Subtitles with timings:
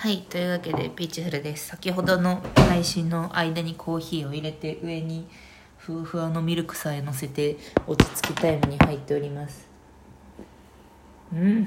[0.00, 1.66] はい、というわけで、ピーチフルです。
[1.66, 5.26] 先ほどの配信の間にコーヒーを入れて、上に
[5.76, 9.66] ふわふわのミルクさえ乗せて、落ち着きタイムに入っております。
[11.32, 11.64] うん。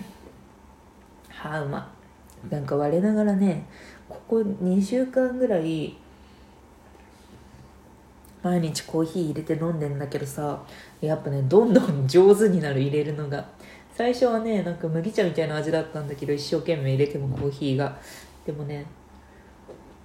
[1.27, 1.93] はあ、うま。
[2.49, 3.65] なんか我ながらね、
[4.07, 5.97] ここ2週間ぐらい、
[8.41, 10.63] 毎日コーヒー入れて飲んでんだけどさ、
[11.01, 13.49] やっぱね、どんどん上手になる入れるのが。
[13.95, 17.97] 最初はねなんか麦茶みたいな味だったんだけど一生懸命入れてもコーヒーが。
[18.45, 18.85] でもね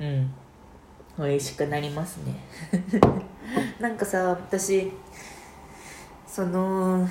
[0.01, 0.31] うん。
[1.19, 2.35] 美味しくなりますね。
[3.81, 4.93] なんかさ私
[6.27, 7.09] その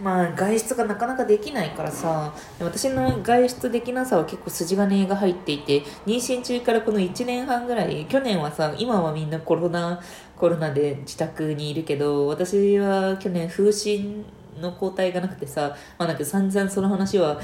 [0.00, 10.00] まあ外出がなかなかできないからさ私の外出できなさは結構筋金が入っていて妊娠中からこの1年半ぐらい去年はさ今はみんなコロナ
[10.36, 14.24] コロナで自宅にいるけど私は去年風疹
[14.60, 17.40] の抗体がなくてさ、まあなんか散々その話は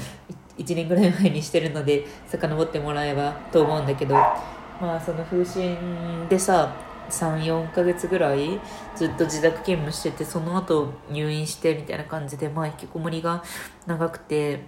[0.57, 6.75] 1年ぐらい前にしてるので、遡ってもらえばと思うんだけど、まあその風疹でさ、
[7.09, 8.59] 3、4ヶ月ぐらい
[8.95, 13.43] ずっと自宅勤務してて、その後入院してみたいな感じで、まあ引きこもりが
[13.85, 14.61] 長くて、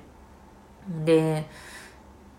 [1.05, 1.47] で、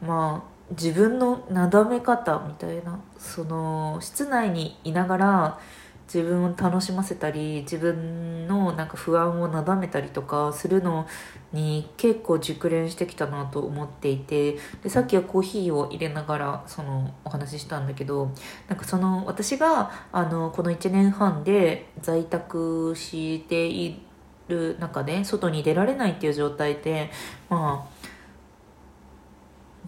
[0.01, 5.59] まあ自分のなだめ方みたいな、その室内にいながら、
[6.07, 11.07] 自分を楽しませたり自分のなんか不安をなだめたりとかするの
[11.53, 18.31] に結構熟練してきたなと思っていてでさっきはコーヒーを入れながらそのお話ししたんだけど
[18.69, 24.01] なんかその私があのこの1年半で在宅してい
[24.49, 27.11] る中で外に出られないっていう状態で
[27.49, 27.97] まあ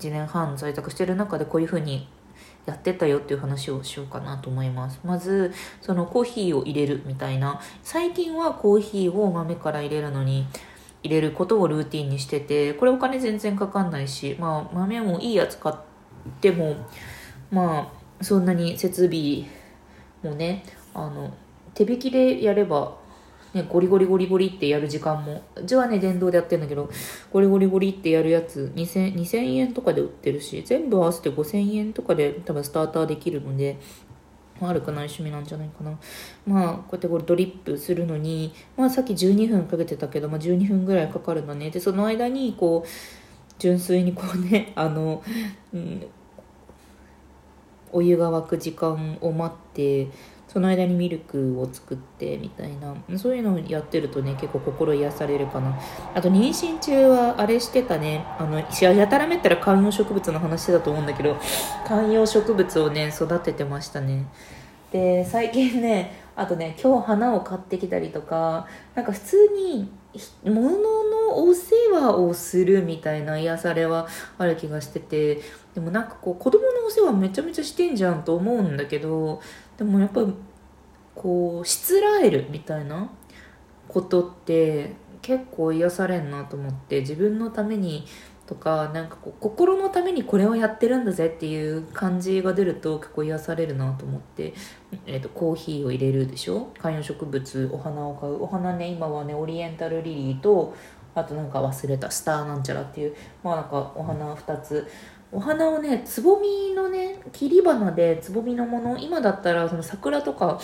[0.00, 2.08] 1年半在宅してる中でこういうふうに
[2.69, 5.00] やってたよっていう話をしようかなと思います。
[5.05, 7.61] まずそのコーヒーを入れるみたいな。
[7.83, 10.47] 最近はコーヒーを豆から入れるのに
[11.02, 15.77] 入れることをルーティンにしててこれお金全然かかんないしまあ豆もいいやつ買っ
[16.41, 16.77] ても
[17.50, 19.46] まあそんなに設備
[20.22, 21.33] もねあの
[21.74, 22.98] 手引きでやれば
[23.55, 25.42] ね、ゴリゴリゴリゴリってやる時間も。
[25.57, 26.91] うちはね電動でやってんだけど
[27.33, 33.79] ゴリゴリゴリってやるやつ 2000, 2000円とかで売ってるし全部合わせて5000円とかで多分スターターできるので
[34.61, 35.98] 悪くない趣味なんじゃないかな。
[36.47, 41.70] まあこうやってこれドリップするのにまあさっき12分かけてたけど、まあ、12分ぐらいかかるのね。
[41.70, 42.89] でその間にこう
[43.59, 45.23] 純粋にこうねあの、
[45.73, 46.07] うん、
[47.92, 50.09] お湯が沸く時間を待って
[50.48, 52.95] その間にミルクを作ってみたいな。
[53.19, 55.79] そういうのをやってるとね結構心癒されるかな。
[56.14, 58.25] あと妊娠中はあれしてたね。
[58.39, 61.36] あのやたらめったら観葉植物の話だと思うんだけど
[61.86, 64.25] 観葉植物をね育ててましたね。
[64.91, 69.91] で最近ねあとね今日花を買ってきたりとかなんか普通に
[70.45, 74.06] 物のお世話をするみたいな癒されは
[74.39, 75.40] ある気がしてて
[75.74, 79.40] でもなんかこう子供のお世話めちゃめちゃしてんじゃんと思うんだけど
[79.77, 80.24] でもやっぱ
[81.14, 83.11] こうしつらえるみたいな
[83.89, 84.92] ことって
[85.23, 88.06] 結構癒されんなと思って自分のために
[88.48, 94.55] とかなんかこう心のためにこれをやってるんだぜっていう感じが出ると結構癒されるなと思って、
[95.07, 96.73] えーと、コーヒーを入れるでしょ？
[96.79, 98.42] 観葉植物お花を買う。
[98.42, 100.75] お花ね今はねオリエンタルリリーと
[101.14, 103.14] あとなんか忘れたスターなんちゃらっていう
[103.45, 104.89] まあなんかお花2つ。
[105.30, 110.59] お花をねつぼみのね切り花でつぼみのもの今だったらその桜とか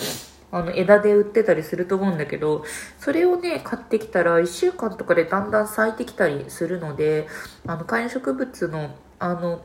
[0.50, 2.64] あの枝で売ってたりすると思うんだけど
[2.98, 7.26] それをね買ってきたら1週間とかでだんだん咲いてきたりするので
[7.66, 9.62] あの観葉植物のあの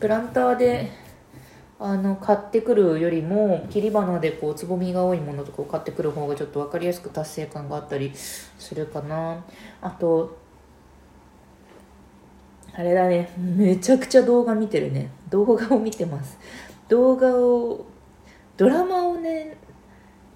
[0.00, 0.90] プランターで
[1.78, 9.44] あの買ってくるよりも切り花でこうつぼみが多いものとかを買ってくる方がちょっと分かりやすく達成感があったりするかな。
[9.82, 10.38] あと
[12.72, 13.30] あれだね。
[13.38, 15.10] めちゃくちゃ動画見てるね。
[15.30, 16.38] 動画を見てます。
[16.88, 17.86] 動画を
[18.56, 19.56] ドラマをね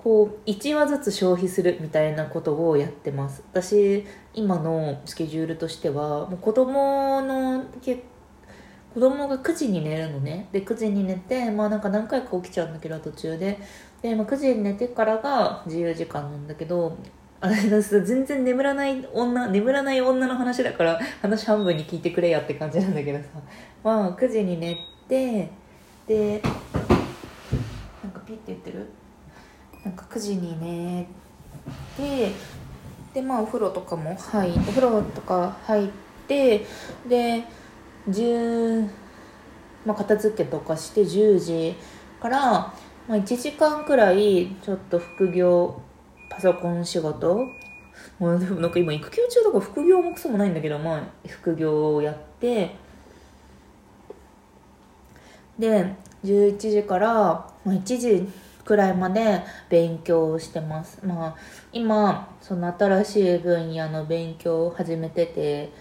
[0.02, 3.42] こう1話ずつ消費するみたいなことをやってます。
[3.52, 7.64] 私今のスケジュールとしてはもう子供の
[8.94, 10.48] 子供が9時に寝るのね。
[10.52, 13.58] で9時に寝てまあなんか何回か起きちゃうんだけど途中で。
[14.00, 16.96] で、まあ、9時に寝てからが自由時間なんだけど
[17.42, 23.24] あれ全然眠らない女眠らない女の話だから話半分に聞いてくれやって感じなんだけどさ。
[23.84, 25.50] まあ9時に寝て
[26.06, 26.40] で
[28.02, 28.86] なんかピッて言ってる？
[29.84, 31.06] なんか9時に寝
[31.96, 32.32] て
[33.14, 35.88] でまあお風呂とかも入お風呂とか入っ
[36.28, 36.66] て
[37.08, 37.44] で
[38.08, 38.88] 10、
[39.84, 41.74] まあ、片付けとかして10時
[42.20, 42.74] から、ま
[43.10, 45.80] あ、1時間くらいちょっと副業
[46.28, 47.46] パソコン仕事
[48.18, 52.76] もうでもなんか今育休中とか副業もクソもないんだけどまあ副業をやって
[55.58, 55.94] で
[56.24, 58.28] 11時から、まあ、1時
[58.64, 61.00] くらいまで勉強してます。
[61.04, 61.36] まあ
[61.72, 65.72] 今その新しい分野の勉強を始めてて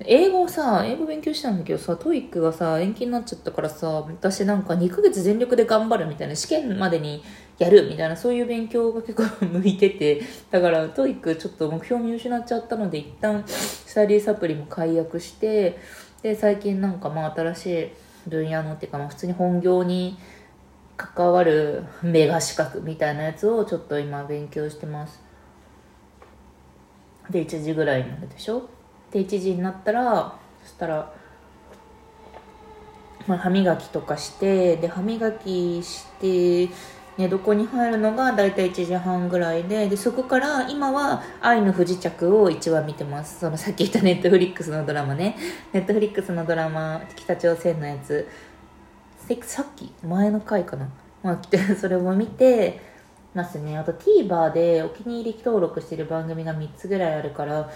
[0.00, 7.24] 英語さ英語勉強したんだけどさ TOEICがさ延期になっちゃったからさ私なんか2ヶ月全力で頑張るみたいな試験までに
[7.58, 10.22] やるみたいなそういう勉強が結構向いてて
[10.52, 15.80] だから TOEICちょっと目標見失っちゃったので一旦スタディサプリも解約して
[16.22, 20.16] で最近なんかまあ新しい分野のっていうかまあ普通に本業に
[20.98, 25.22] 関わるメガ資格みたいなやつをちょっと今勉強してます。
[27.30, 28.68] で1時ぐらいになるでしょ？
[29.12, 31.12] で1時になったらそしたら、
[33.26, 36.68] まあ、歯磨きとかしてで歯磨きして
[37.16, 43.40] 寝床に入るのが大体1時半ぐらいででそこから今は「愛の不時着」を1話見てます。
[43.40, 45.36] そのさっき言ったネットフリックスのドラマね。
[45.72, 48.26] ネットフリックスのドラマ北朝鮮のやつ。
[49.42, 50.88] さっき前の回かな、
[51.22, 52.80] まあ、来て それを見て
[53.34, 53.76] ますね。
[53.76, 57.70] あと TVer でお気に入り登録してる番組が3つぐらいあるから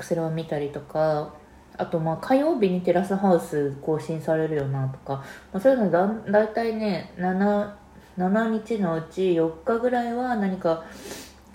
[0.00, 1.34] それを見たりとか
[1.76, 5.14] あとまあ火曜日にテラスハウス更新されるよなとか、
[5.52, 7.70] まあ、そういうのだだいたいね 7,
[8.18, 10.84] 7日のうち4日ぐらいは何か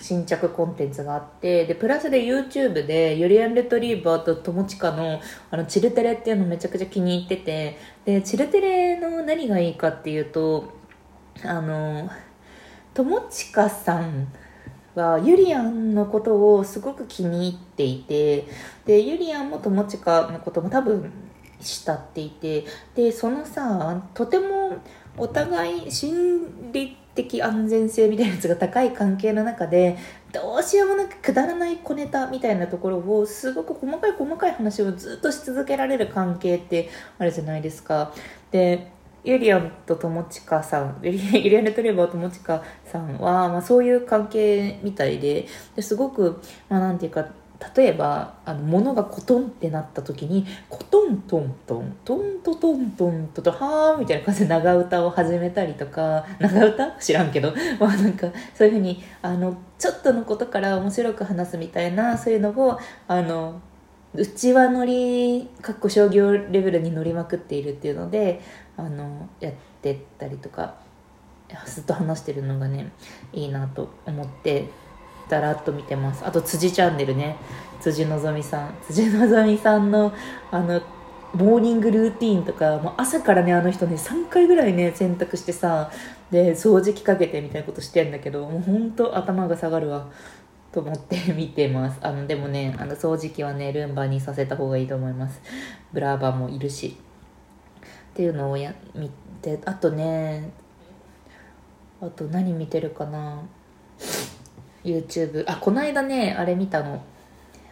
[0.01, 5.21] 新着コンテンツがあってでプラスで YouTube でユリアン・レトリーバーと友近の
[5.51, 10.73] あのチルテレっていうのめちゃくちゃ気に入っててでチルテレの何がいいかっていうと
[11.43, 12.09] あの
[12.93, 14.27] 友近さん
[14.95, 18.47] はユリアンのことをすごく気に入っていて
[18.85, 21.11] でユリアンも友近のことも多分
[21.61, 22.65] 慕っていて
[22.95, 24.77] でそのさとても
[25.17, 29.97] お互い心理的安全性みたいなやつが高い関係の中で
[30.31, 38.13] どうしようもなくくだらない小ネタみたいなところをすごく細かい細かい話をずっとし続けられる関係ってあるじゃないですか。
[38.51, 38.91] で
[39.23, 47.27] ユリアンと友近さん、ユリアン・レトレバー友近さんは、まあ、そういう関係みたいで、ですごく、まあ、なんていうか、
[47.75, 63.61] 例えば、あの、物がコトンってなった時に、コトントントン、トントトントントと、はーみたいな感じで長歌を始めたりとか、長歌知らんけど、 まあなんか、そういうふうに、あの、ちょっとのことから面白く話すみたいな、そういうのを、あの、
[64.13, 68.41] うちは乗り、かっこ商業レベルに乗りまくっているっていうので、
[68.77, 70.75] あのやってったりとか
[71.65, 72.91] ずっと話してるのがね
[73.33, 74.69] いいなと思って。
[75.31, 77.37] だらっと見てますあと辻チャンネルね
[77.79, 80.13] 辻希美さん辻希美さんの
[80.51, 80.81] あの
[81.33, 85.89] モーニングルーティンとかもう朝からねあの人ね3回ぐらいね洗濯してさ
[86.29, 90.11] で掃除機かけてみたいなことしてんだけどもうほんと頭が下がるわ
[90.73, 95.41] と思って見てますあのでもねあの掃除機はねルンバにさせた方がいいと思います
[95.93, 96.97] ブラーバもいるし
[98.11, 99.09] っていうのをや見
[99.41, 100.51] てあとね
[102.01, 103.41] あと何見てるかな
[104.83, 107.03] YouTube あこの間ねあれ見たの。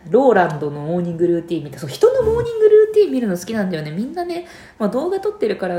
[0.10, 1.78] ローランドのモーニングルーティン見た。
[1.78, 3.92] そう人のモーニングルーティン見るの好きなんだよね。
[3.92, 4.48] みんなね、
[4.78, 5.76] まあ、動画撮ってるから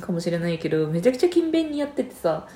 [0.00, 2.46] かもしれないけどめちゃくちゃ勤勉にやっててさ。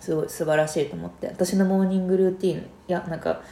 [0.00, 1.28] すごい素晴らしいと思って。
[1.28, 3.42] 私のモーニングルーティンいやなんか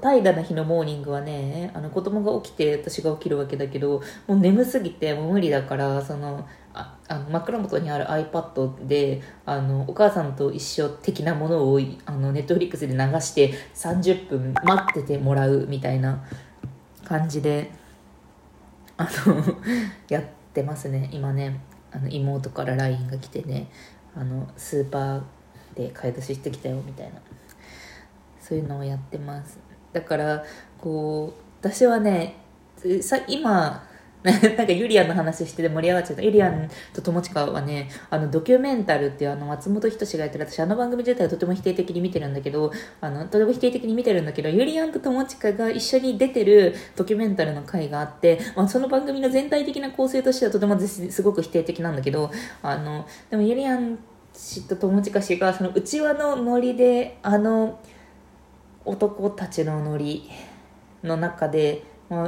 [0.00, 16.24] 怠惰な日のモーニングはねあの子供が起きて私が起きるわけだけどもう眠すぎてもう無理だからそのああの枕元にある iPad であのお母さんと一緒的なものをあのネットフリックスで流して30分待っててもらうみたいな
[17.04, 17.70] 感じで
[18.96, 19.44] あの
[20.08, 21.10] やってますね。
[21.12, 21.60] 今ね
[21.92, 23.68] あの妹から LINE が来てね
[24.16, 25.22] あのスーパー
[25.74, 27.20] で買い出ししてきたよみたいな。
[28.40, 29.58] そういうのをやってます。
[29.94, 30.44] だから
[30.78, 32.36] こう私はね
[33.00, 33.88] さ今
[34.24, 34.32] な
[34.64, 36.22] んかユリアンの話してて盛り上がっちゃった。
[36.22, 42.72] ユリアンと友近はね、あの、ドキュメンタルっていうあの、松本人志がやってる、私あの番組自体はとても否定的に見てるんだけど、
[43.02, 52.30] あの、とても否定的に見てるんだけど、ユリアンと友近が一緒に出てるドキュメンタルの回があって、まあ、その番組の全体的な構成としてはとてもすごく否定的なんだけど、
[52.62, 53.98] あの、でもユリアン
[54.32, 57.78] 氏と友近氏が、その内輪のノリで、あの、
[58.84, 60.28] 男たちのノリ
[61.02, 62.26] の中で、ま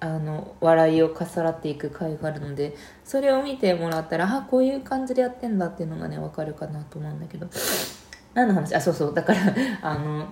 [0.00, 7.46] あ、あの笑いを重なっていく回があるのでそれを見てもらったらあこういう感じでやってんだっていうのがね分かるかなと思うんだけど。
[8.34, 8.74] 何の話？
[8.74, 9.14] あそうそう。
[9.14, 9.40] だから
[9.82, 10.26] あの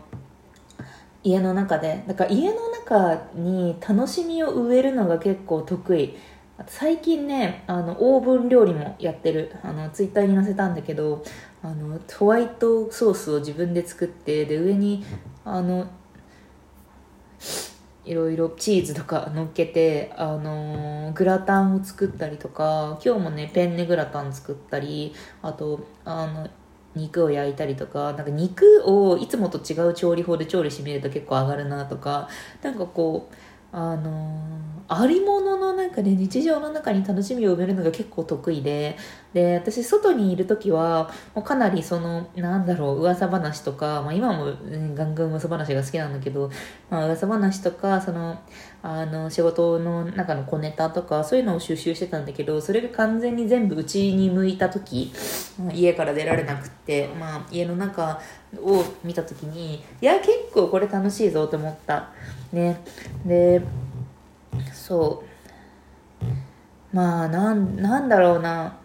[1.22, 2.02] 家の中で。
[2.06, 6.16] だから家の中に楽しみを植えるのが結構得意。
[6.66, 9.54] 最近ねあのオーブン料理もやってる。
[9.62, 11.22] あのツイッターに載せたんだけど
[11.62, 15.04] あのホワイトソースを自分で作ってで上に
[15.44, 15.87] あの
[18.04, 26.49] いろいろチーズとか乗っけて、あのグラタンを作ったりとか今日もねペンネグラタン作ったりあとあの
[26.94, 32.28] 肉を焼いたりとかなんか肉をいつもと違う調理法で調理してみると結構上がるなとか
[32.62, 33.37] なんかこう
[33.73, 34.40] あの
[34.88, 38.97] ありもののなんかね日常の中に楽しみを埋めるのが結構得意で
[39.32, 46.50] で私外にいる時はもうかなりそのなんだろう噂話とか、まあ、今も、うんガンガン噂話が好きなんだけど、
[46.90, 48.40] まあ、噂話とかその
[48.82, 55.12] あの仕事の中の小ネタとかそういうのを収集してたんだけどそれが完全に全部うちに向いた時
[55.72, 58.20] 家から出られなくって、まあ、家の中
[58.56, 62.08] を見た時にいや結構これ楽しいぞと思った。
[62.52, 62.80] ね。
[63.25, 63.62] で
[64.72, 65.30] そう。
[66.92, 68.79] まあなんなんだろうな。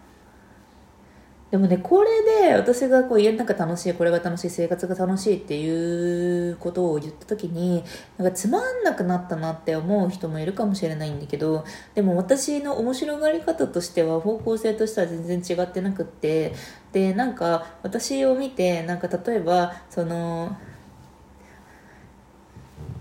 [1.56, 7.82] でもねこれで私がこう家の中楽しいこれが楽しい生活が楽しいっていうことを言った時に
[8.18, 16.52] なんかつまんなくなったなって思う人もいるかもしれないんだけどでも私の面白がり方としては方向性としては全然違ってなくって
[16.92, 20.54] でなんか私を見てなんか例えばその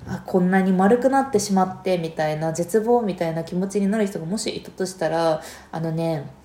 [0.07, 5.41] あこんなに丸くなってしまってみたいな絶望みたいな気持ちになる人がもしいたとしたら
[5.73, 6.44] あのね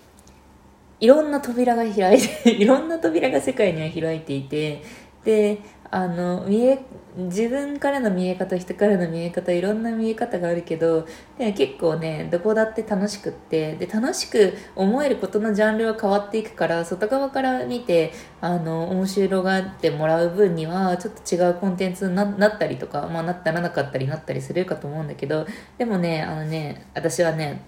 [1.00, 4.82] いろんな扉が開いて いろんな扉が世界には開いていて
[5.24, 5.58] で
[5.90, 6.78] あの見え
[7.16, 11.04] 自分からの見え方人からの見え方いろんな見え方があるけど
[11.36, 25.44] で結構ねどこだって楽しくってで楽しく思えることのジャンルは変わっていくから外側から見てあの面白がってもらう分にはちょっと違うコンテンツにななったりとか、まあ、なったらなかったりなったりするかと思うんだけど
[25.76, 27.62] でもねあのね私はね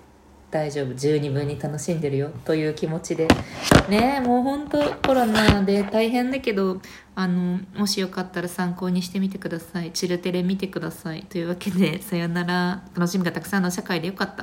[0.52, 0.94] 大丈夫。
[0.94, 2.30] 十二分に楽しんでるよ。
[2.44, 3.26] という気持ちで。
[3.88, 6.80] ねもう本当コロナで大変だけど
[7.14, 9.90] あのもしよかったら参考にしてみてください。
[9.92, 11.23] チルテレ見てください。
[11.23, 12.85] というわけでさよなら。
[12.94, 14.40] 楽しみがたくさんの社会でよかった。